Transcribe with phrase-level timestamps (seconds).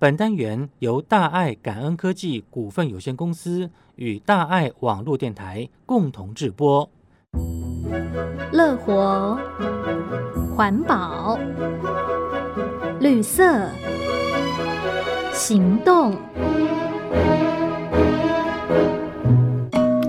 [0.00, 6.88] 本单元由大爱感恩科技股份有限公司与大爱网络电台共同制播。
[8.52, 9.36] 乐活、
[10.54, 11.36] 环保、
[13.00, 13.68] 绿色、
[15.32, 16.16] 行动，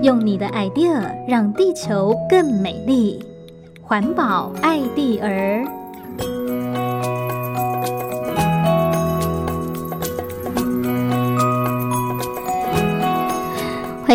[0.04, 3.26] 用你的 idea 让地球更美丽。
[3.82, 5.79] 环保爱地儿。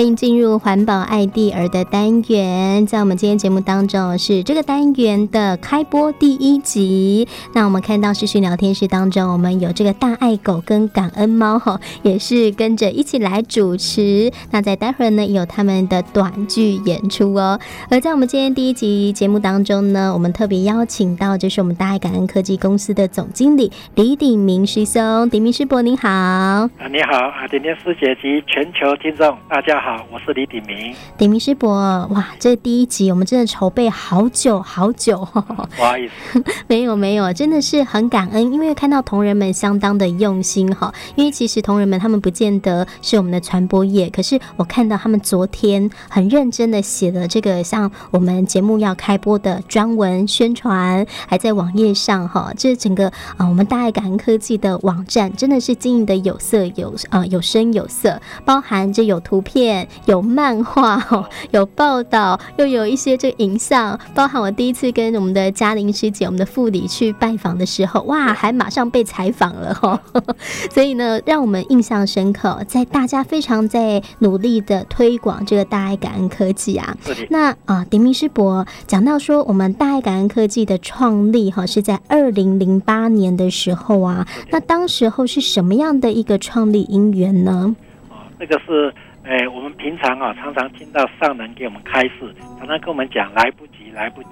[0.04, 7.27] 欢迎进入环保爱地儿的单元，在我们今天节目当中是这个单元的开播第一集。
[7.54, 14.30] 那我们看到视讯聊天室当中，我们有这个大爱狗跟感恩猫哈，也是跟着一起来主持。
[14.50, 17.58] 那在待会儿呢，有他们的短剧演出哦。
[17.88, 26.10] 而在我们今天第一集节目当中呢，我们特别邀请到就是我们大爱感恩科技公司的总经理李鼎铭师兄，鼎铭师伯您好。
[26.10, 29.94] 啊，你好啊，点点师姐及全球听众大家好。
[29.97, 30.92] 好，我是李鼎明。
[31.17, 31.70] 鼎明师伯，
[32.11, 35.19] 哇，这第一集我们真的筹备好久好久。
[35.77, 40.92] 不好意思， 没有没有，真的是很感恩，因为看到同仁们相当的用心哈。
[41.15, 52.53] 因为其实同仁们他们不见得是我们的传播业，可是我看到他们昨天很认真的写了这个像我们节目要开播的专文宣传，还在网页上哈。
[52.56, 53.06] 这整个
[53.37, 59.83] 啊，我们大爱感恩科技的网站真的是经营的有色有啊有声有色，包含这有图片。
[60.06, 70.00] 有漫画哦，有报道，又有一些这个影像，包含我第一次跟我们的嘉玲师姐、我们的副理去拜访的时候，哇，还马上被采访了哈。
[70.70, 76.96] 所以呢，让我们印象深刻，在大家非常在努力的推广这个大爱感恩科技啊。
[77.30, 87.74] 那啊，迪明师伯讲到说，我们大爱感恩科技的创立哈是在二零零八年的时候啊，那当时候是什么样的一个创立因缘呢？
[88.08, 88.92] 哦，这个是。
[89.25, 94.28] 哎，我们平常啊，常常听到上人给我们开示，常常跟我们讲来不及，来不及。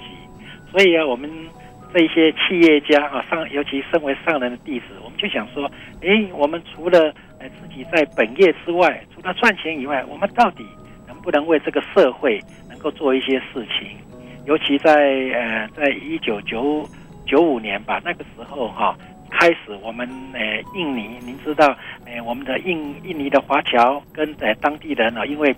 [0.71, 1.31] 所以啊，我们
[1.95, 5.71] 这些企业家啊，上尤其身为上人的弟子，我们就想说，
[6.03, 10.67] 哎，我们除了自己在本业之外，除了赚钱以外，我们到底
[11.07, 13.97] 能不能为这个社会能够做一些事情？
[14.45, 14.93] 尤其在
[15.33, 16.87] 呃，在一九九
[17.27, 18.95] 九五年吧，那个时候哈、
[19.33, 21.75] 开始，我们呃印尼，您知道，
[22.07, 25.55] 呃我们的印印尼的华侨跟呃当地人啊，因为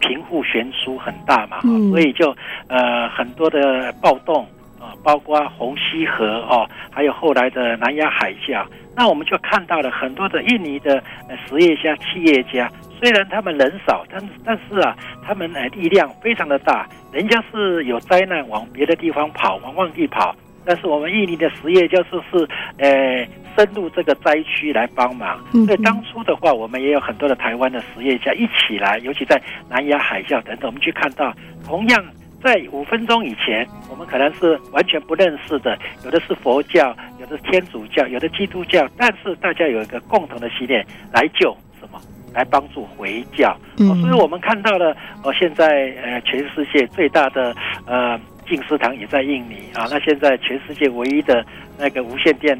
[0.00, 2.34] 贫富悬殊很大嘛，嗯、所以就
[2.66, 4.44] 呃很多的暴动
[4.80, 8.64] 啊，包括红溪河哦，还有后来的南亚海啸，
[8.96, 11.02] 那我们就看到了很多的印尼的
[11.46, 20.34] 实业家、企业家，虽然他们人少，但但是啊，他们呃力量非常的大，人家是有灾难往别的地方跑，往外地跑。
[20.70, 23.26] 但是我们印尼的实业就是是，呃，
[23.56, 25.36] 深入这个灾区来帮忙。
[25.66, 31.34] 所以当初的话，我们也有很多的台湾的实业家一起来，尤其在南亚海啸等等，我们去看到，
[31.66, 32.04] 同样
[32.40, 42.00] 在五分钟以前，我们可能是完全不认识的，有的是佛教，有的是天主教，有的基督教，但是大家有一个共同的信念，来救什么？
[42.32, 43.50] 来帮助回教。
[43.78, 47.52] 哦，所以我们看到了，哦，现在呃，全世界最大的
[47.86, 48.16] 呃。
[48.50, 51.46] 静思堂也在印尼啊，那现在全世界唯一的
[51.78, 52.58] 那个无线电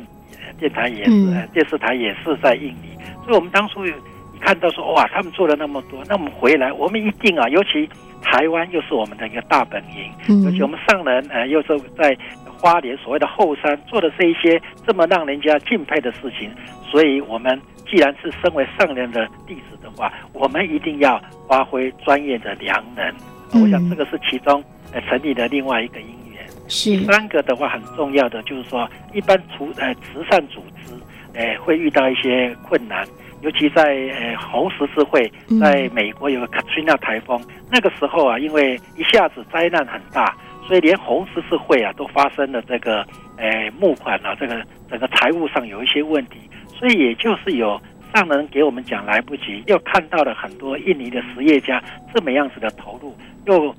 [0.57, 3.93] 电台也是、嗯、电视台也是在印尼，所以我们当初一
[4.41, 7.91] 看到说哇，他们做了那么多，那我们回来我们一定啊，尤其
[8.23, 12.17] 台湾又是我们的一个大本营，嗯、尤其我们上人呃又是在
[12.57, 16.49] 花莲所谓的后山做的这一些这么让人家敬佩的事情，
[16.89, 23.05] 所以我们既然是身为上人的弟子的话，我们一定要发挥专业的良能，
[23.53, 24.63] 嗯、我想这个是其中。
[24.93, 30.95] 呃，成立的另外一个因缘是第三个的话，很重要的就是说，一般除呃慈善组织，
[31.33, 33.07] 呃会遇到一些困难，
[33.41, 35.31] 尤其在呃红十字会
[35.61, 37.41] 在美国有个 Katrina 台风，
[37.71, 40.37] 那个时候啊，因为一下子灾难很大，
[40.67, 43.07] 所以连红十字会啊都发生了这个
[43.37, 46.39] 呃募款啊，这个整个财务上有一些问题，
[46.79, 47.81] 所以也就是有
[48.13, 51.81] 上人给我们讲来不及，又看到了很多印尼的实业家
[52.13, 53.17] 这么样子的投入，
[53.47, 53.73] 又。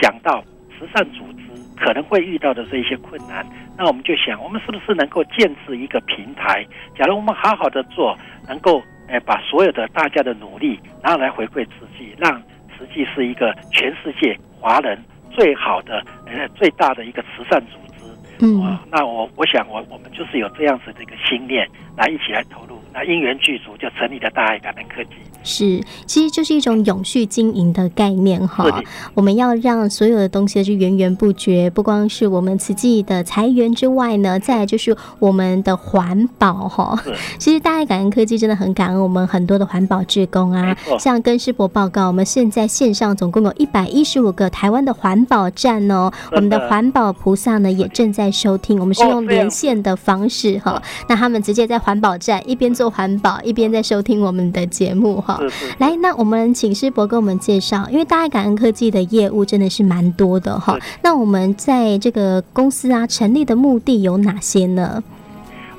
[0.00, 0.42] 想到
[0.82, 1.42] 慈善组织
[1.76, 3.46] 可能会遇到的这一些困难，
[3.78, 6.66] 那我们就想，我们是不是能够建置一个平台？
[6.98, 8.18] 假如我们好好的做，
[8.48, 12.42] 能够诶把所有的大家的努力，然后来回馈慈济，让
[12.76, 14.98] 慈济是一个全世界华人
[15.30, 18.44] 最好的呃最大的一个慈善组织。
[18.44, 21.64] 嗯，那我我想我我们就是有这样子的一个心念，
[21.96, 25.14] 来一起来投入那因缘具足，就成立了大爱感恩科技。
[25.42, 28.82] 是，其实就是一种永续经营的概念哈。
[29.14, 36.98] 我们要让所有的东西是源源不绝，不光是我们慈济的财源之外呢，再来就是我们的环保哈。
[37.38, 55.31] 其实大爱感恩科技真的很感恩我们很多的环保志工啊，像跟师伯报告，我们现在线上总共有一百一十五个台湾的环保站哦，我们的环保菩萨呢也正在收听，我们是用连线的方式哈，那他们直接在环保站一边做环保，一边在收听我们的节目哈。
[55.40, 60.78] 是是来，那我们请师伯给我们介绍，因为大爱感恩科技的业务真的是蛮多的哈。
[61.02, 65.02] 那我们在这个公司啊成立的目的有哪些呢？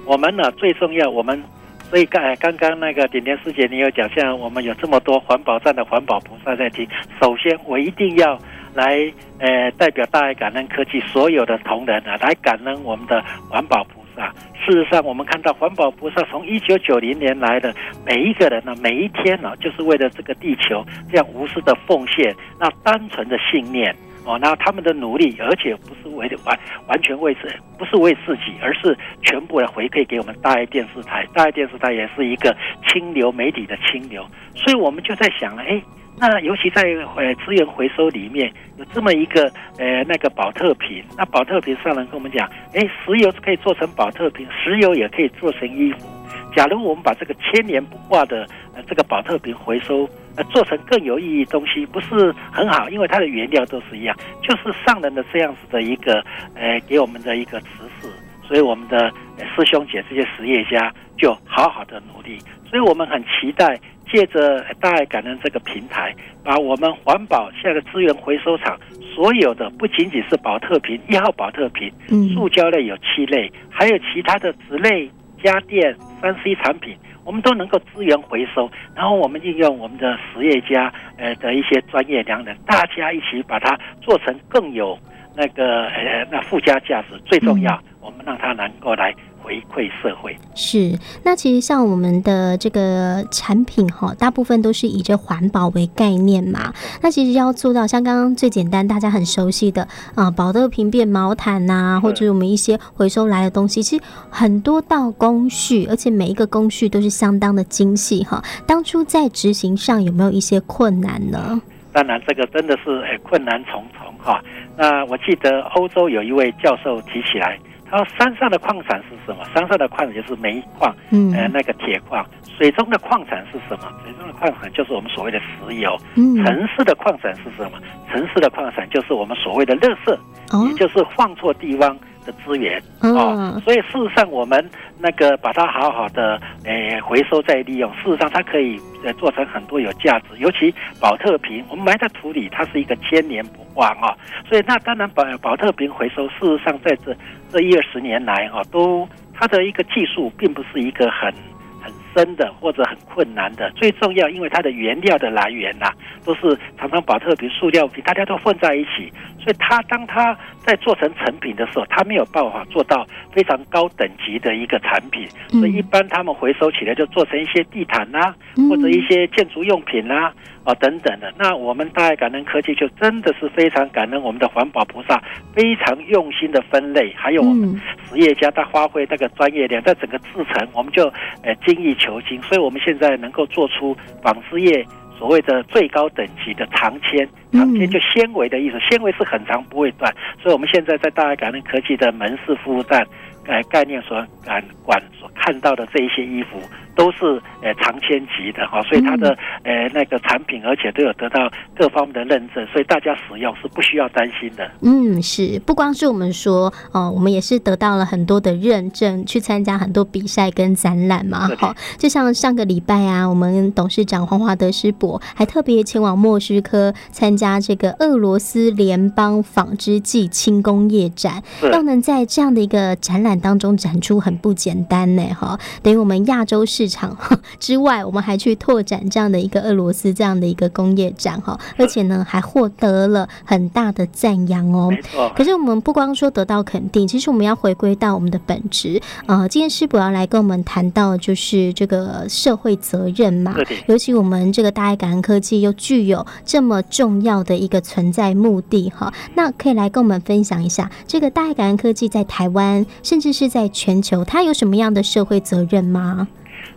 [0.05, 1.41] 我们呢最重要，我们
[1.89, 6.87] 所以刚刚刚那个点点师姐你有讲，像我们有这么多环保站的环保菩萨在听，
[7.21, 8.37] 首先我一定要
[8.73, 14.33] 来呃代表大爱感恩科技所有的同仁啊，来感恩我们的环保菩萨。
[14.65, 17.73] 事实上，我们看到环保菩萨从一九九零年来的
[18.05, 23.93] 每一个人呢，每一天呢，就是为了这个地球这样无私的奉献，那单纯的信念。
[24.25, 31.27] 哦，那他们的努力，而且不是为完完全为自，不是为自己，而是全部的回馈给我们大爱电视台。
[31.33, 32.55] 大爱电视台也是一个
[32.87, 34.25] 清流媒体的清流，
[34.55, 35.81] 所以我们就在想了，哎。
[36.15, 36.83] 那尤其在
[37.15, 46.07] 呃资源回收里面有这么一个呃那个宝特瓶，那宝特瓶上人跟我们讲，哎，石油可以做成宝特瓶，石油也可以做成衣服。
[46.55, 52.89] 假如我们把这个千年不化的呃这个宝特瓶回收，呃做成更有意义的东西，不是很好？
[52.89, 56.23] 因为它的原料都是一样，就是上人的这样子的一个
[56.55, 57.67] 呃给我们的一个指
[57.99, 58.07] 示，
[58.47, 59.11] 所以我们的
[59.55, 62.39] 师兄姐这些实业家就好好的努力，
[62.69, 63.79] 所以我们很期待。
[64.11, 66.13] 借着大爱感恩这个平台，
[66.43, 68.77] 把我们环保现在的资源回收厂
[69.15, 71.91] 所有的，不仅仅是保特瓶一号保特瓶，
[72.31, 75.09] 塑胶类有七类，还有其他的纸类、
[75.43, 78.71] 家电、三 C 产品，我们都能够资源回收。
[78.95, 84.97] 然后我们应用我们的实业家呃的一些专业良人，大家一起把它做成更有
[85.35, 87.19] 那个呃那附加价值。
[87.25, 89.13] 最重要，我们让它能够来。
[89.43, 96.73] 回馈社会是，那其实像我们的这个产品哈，大部分都是以这环保为概念嘛。
[97.01, 108.41] 那其实要做到像刚刚最简单，大家很熟悉的啊，宝特瓶变毛毯呐，或者我们一些回收来的东西，其实很多道工序，而且每一个工序都是相当的精细哈。
[108.65, 111.61] 当初在执行上有没有一些困难呢？
[111.91, 114.41] 当然，这个真的是诶困难重重哈。
[114.77, 117.59] 那我记得欧洲有一位教授提起来。
[117.93, 119.45] 然后山上的矿产是什么？
[119.53, 122.25] 山上的矿产就是煤矿，嗯，呃，那个铁矿。
[122.57, 123.87] 水中的矿产是什么？
[124.03, 125.95] 水中的矿产就是我们所谓的石油。
[126.15, 127.77] 嗯，城市的矿产是什么？
[128.11, 130.11] 城市的矿产就是我们所谓的垃圾，
[130.51, 132.81] 哦，也就是放错地方的资源。
[133.01, 140.37] 哦，所以事实上我们那个把它好好的呃回收再利用，事实上它可以呃做成很多有价值。
[140.37, 144.15] 尤其宝特瓶，我们埋在土里，它是一个千年不化啊。
[144.47, 147.15] 所以那当然宝宝特瓶回收，事实上在这。
[147.51, 151.31] 这一二十年来，哈，都它的一个技术并不是一个很
[151.79, 153.69] 很深的或者很困难的。
[153.75, 155.93] 最重要，因为它的原料的来源呐、啊，
[156.25, 159.13] 都是常常宝特瓶、塑料瓶，大家都混在一起，
[159.43, 165.27] 所以它当它在做成成品的时候，它没有办法做到非常高等级的一个产品。
[165.49, 168.35] 所以一般他们回收起来就做成一些地毯呐、啊，
[168.69, 170.33] 或者一些建筑用品呐、啊。
[170.65, 175.21] 哦，等等的，那我们大爱感恩科技就真的是非常感恩我们的环保菩萨，
[175.53, 181.11] 非常用心的分类，还有我们实业家他发挥那个专业量，在整个制成我们就
[181.41, 193.05] 呃精益求精，所以我们现在能够做出纺织业所谓的最高等级的长纤，长纤就纤维的意思，纤维是很长不会断，所以我们现在在大爱感恩科技的门市服务站，
[193.45, 196.59] 呃概念所感管所看到的这一些衣服。
[196.95, 204.69] 都是呃长签级的哈，所以它的呃那个产品，而且都有得到各方面的认证，所以大家使用是不需要担心的。
[204.81, 211.49] 嗯，是不光是我们说哦，我们也是得到了很多的认证，去参加很多比赛跟展览嘛。
[211.57, 225.23] 好，就像上个礼拜啊，我们董事长黄华德师伯还特别前往莫斯科参加这个俄罗斯联邦纺织暨轻工业展，要能在这样的一个展览当中展出，很不简单呢。
[225.33, 226.82] 哈，等于我们亚洲市。
[226.83, 227.17] 市场
[227.61, 234.91] 之外，我们还去拓展这样的一个俄罗斯这样的一个工业展哈，而且呢还获得了很大的赞扬哦。
[235.33, 239.01] 可是我们不光说得到肯定，其实我们要回归到我们的本质。
[239.27, 243.55] 呃，今天师伯要来跟我们谈到就是这个社会责任嘛，
[243.87, 249.13] 尤其我们这个大爱感恩科技又具有这么重要的一个存在目的哈。
[249.35, 256.27] 那可以来跟我们分享一下，这个大爱感恩科技在台湾甚至是在全球，它有什么样的社会责任吗？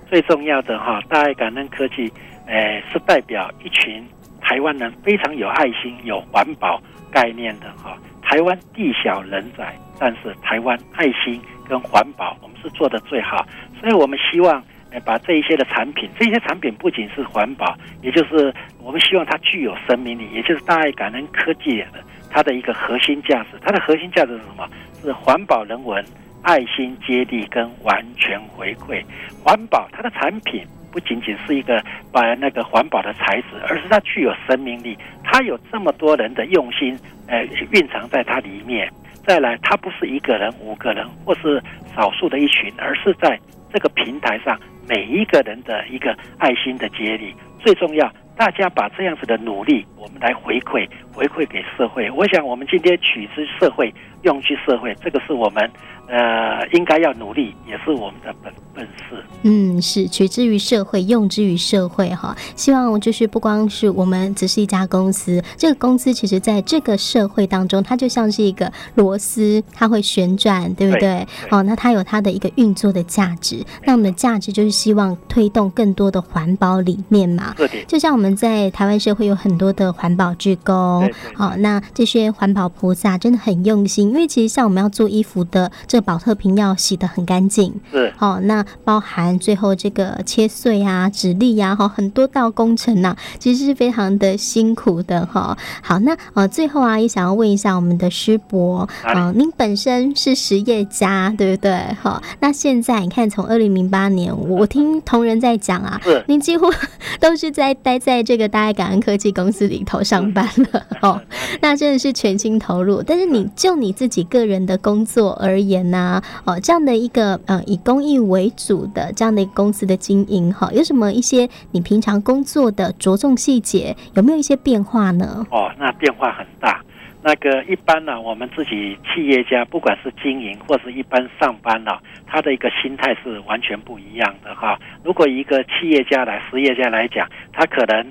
[0.06, 2.12] 最重要的哈，大爱感恩科技，
[2.46, 4.06] 诶，是代表一群
[4.40, 7.98] 台湾人非常有爱心、有环保概念的哈。
[8.22, 13.46] 台湾地小人窄，但是台湾爱心跟环保，我们是做得最好。
[13.80, 21.86] 所以我们希望，诶，把这一些的产品，这些产品不仅是环保，也就是我们希望它具有生命力，也就是大爱感恩科技的
[22.30, 23.58] 它的一个核心价值。
[23.60, 24.68] 它的核心价值是什么？
[25.02, 26.04] 是环保人文、
[26.46, 29.02] 爱心接力跟完全回馈。
[29.42, 36.96] 环保它的产品不仅仅是一个把那个环保的材质，而是它具有生命力，它有这么多人的用心。
[37.26, 38.88] 呃，蕴藏在它里面。
[39.26, 41.60] 再来，它不是一个人、五个人，或是
[41.96, 43.36] 少数的一群，而是在
[43.72, 44.56] 这个平台上
[44.88, 47.34] 每一个人的一个爱心的接力。
[47.58, 52.08] 最重要，大家把这样子的努力，我们来回馈，回馈给社会。
[52.12, 55.68] 我想，我们今天取之社会，用之社会，这个是我们。
[56.08, 59.20] 呃，应该要努力，也是我们的本本事。
[59.42, 62.32] 嗯，是取之于社会，用之于社会哈。
[62.54, 71.26] 希望就是不光是我们只是一家公司，这个公司其实在这个社会当中，它就像是一个螺丝，它会旋转，对不对？
[71.50, 73.64] 哦，那它有它的一个运作的价值。
[73.84, 77.52] 那我们的价值就是希望推动更多的环保理念嘛。
[77.56, 77.68] 对。
[77.88, 85.70] 就像我们在台湾社会有很多的环保志工，好，那这些环保菩萨真的很用心，因为其实像我们要做衣服的。
[85.86, 95.56] 这个宝特瓶要洗得很干净，是好，那包含最后这个切碎啊、纸粒呀，哈，很多道工程呐，其实是非常的辛苦的哈。
[95.82, 101.72] 好，那呃，最后啊，也想要问一下我们的师伯啊，您本身是实业家，对不对？
[102.02, 106.66] 哈，那现在你看，从二零零八年，我听同仁在讲啊，您几乎
[107.20, 111.22] 都是在待在这个大爱感恩科技公司里头上班了哦，
[111.62, 113.02] 那真的是全心投入。
[113.02, 125.46] 但是你就你自己个人的工作而言，呢哦，这样的一个呃以公益为主的这样的一个公司的经营哈，有什么一些你平常工作的着重细节，有没有一些变化呢？
[125.50, 126.82] 哦，那变化很大。
[127.22, 131.90] 那个一般呢，我们自己企业家，不管是经营或是一般上班呢，
[132.24, 134.78] 他的一个心态是完全不一样的哈。
[135.02, 138.06] 如果一个企业家来实业家来讲，他可能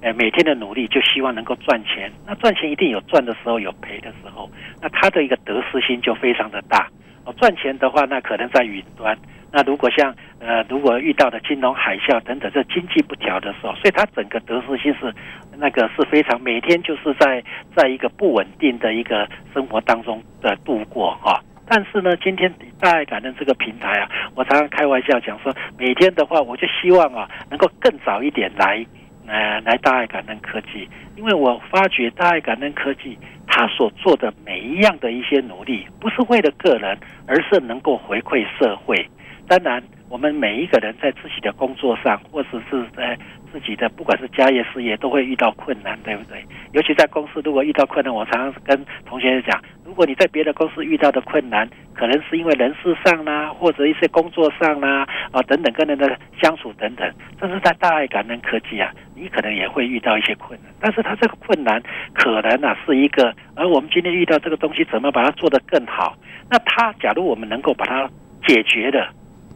[0.00, 4.50] 呃每天的努力就希望能够赚钱，那赚钱一定有赚的时候，有赔的时候，
[4.80, 6.88] 那他的一个得失心就非常的大。
[7.24, 9.16] 哦赚钱的话，那可能在云端。
[9.50, 15.12] 那如果像呃，如果遇到的金融海啸等等，这经济不调的时候，所以他整个得失心是
[15.56, 17.42] 那个是非常每天就是在
[17.74, 21.42] 在一个不稳定的一个生活当中的度过哈。
[21.66, 22.50] 但是呢，今天
[22.80, 28.84] 大爱感恩这个平台啊，我常常开玩笑讲说，每天的话，我就希望啊，能够更早一点来
[29.28, 33.16] 呃来大爱感恩科技，因为我发觉大爱感恩科技。
[33.50, 39.08] 他所做的每一样的一些努力，不是为了个人，而是能够回馈社会。
[39.48, 43.18] 当然，我们每一个人在自己的工作上，或者是在
[43.50, 46.44] 自己的不管是家业事业，都会遇到困难，对不对？
[46.72, 49.60] 尤其在公司，如果遇到困难，我常常跟同学讲，
[49.98, 60.72] 如果你在别的公司遇到的困难，可能是因为人事上啦，或者一些工作上啦，啊等等跟人的相处等等，但是在大爱感恩科技啊，你可能也会遇到一些困难。
[60.78, 61.82] 但是他这个困难
[62.14, 66.14] 可能啊是一个，而我们今天遇到这个东西，怎么把它做得更好？
[66.48, 68.08] 那他假如我们能够把它
[68.46, 69.04] 解决的，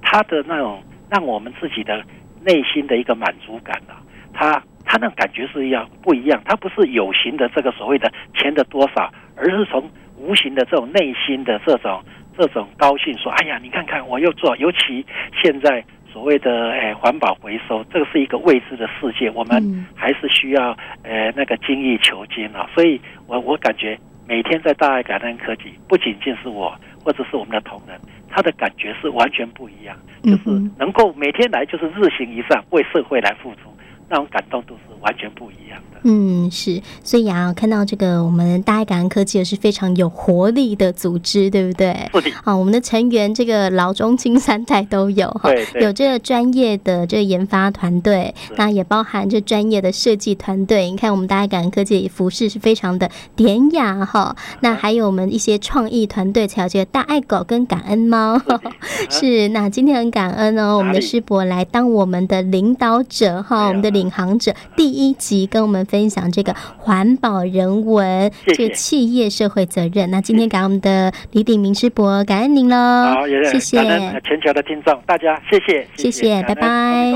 [0.00, 2.02] 他的那种让我们自己的。
[2.44, 4.02] 内心的一个满足感啊，
[4.34, 9.88] 他他那感觉是一样不一样，他不是有形的这个所谓的钱的多少，而是从
[10.22, 12.00] 无形的这种内心的这种
[12.38, 15.04] 这种高兴，说哎呀，你看看我又做，尤其
[15.42, 23.98] 现在所谓的诶环保回收，这个是一个未知的世界，我们还是需要呃那个精益求精啊，所以我我感觉
[24.28, 26.74] 每天在大爱感恩科技，不仅仅是我
[27.04, 27.98] 或者是我们的同仁。
[28.34, 30.48] 他的感觉是完全不一样，就是
[30.78, 33.68] 能够每天来，就是日行一善，为社会来付出，
[34.12, 35.98] 那种感动都是完全不一样的。
[36.04, 41.96] 嗯，是，所以啊，看到这个我们大爱感恩科技也是非常有活力的组织，对不对？
[42.44, 45.48] 好，我们的成员这个老中青三代都有哈，
[45.80, 50.90] 有这个专业的这个研发团队，那也包含这专业的设计团队。
[50.90, 54.36] 你看，我们大爱感恩科技服饰是非常的典雅哈。
[54.60, 58.38] 那还有我们一些创意团队，才有这个大爱狗跟感恩猫。
[59.08, 65.82] 是，那今天很感恩哦，我们的师伯来当我们的领导者哈，我们的领航者，第一集跟我们。
[65.92, 70.10] 分享这个环保人文，谢谢这个企业社会责任。
[70.10, 72.76] 那今天感恩我们的李鼎铭师伯，感恩您喽。
[72.76, 73.78] 好，谢谢
[74.24, 77.12] 全球的听众，大家谢谢，谢谢，拜拜。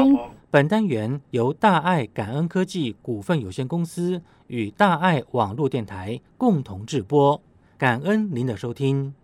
[0.51, 7.41] 本单元由大爱感恩科技股份有限公司与大爱网络电台共同制播，
[7.79, 9.15] 感恩您的收听。